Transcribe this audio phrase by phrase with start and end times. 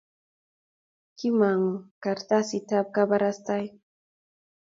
[1.17, 3.55] kimong'u karatasitab kabaraiste.